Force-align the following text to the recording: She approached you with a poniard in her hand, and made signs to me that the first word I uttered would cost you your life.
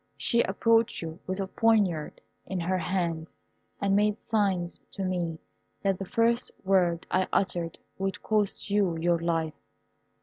She 0.17 0.41
approached 0.41 1.03
you 1.03 1.19
with 1.27 1.39
a 1.39 1.45
poniard 1.45 2.21
in 2.47 2.59
her 2.59 2.79
hand, 2.79 3.27
and 3.79 3.95
made 3.95 4.17
signs 4.17 4.79
to 4.93 5.03
me 5.03 5.37
that 5.83 5.99
the 5.99 6.07
first 6.09 6.49
word 6.63 7.05
I 7.11 7.27
uttered 7.31 7.77
would 7.99 8.23
cost 8.23 8.71
you 8.71 8.97
your 8.97 9.19
life. 9.19 9.53